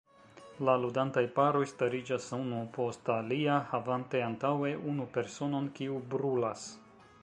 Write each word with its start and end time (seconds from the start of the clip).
La 0.67 0.73
ludantaj 0.85 1.23
paroj 1.35 1.61
stariĝas 1.73 2.25
unu 2.39 2.63
post 2.79 3.13
alia, 3.19 3.59
havante 3.75 4.25
antaŭe 4.31 4.75
unu 4.95 5.09
personon, 5.19 5.71
kiu 5.79 6.05
"brulas". 6.15 6.71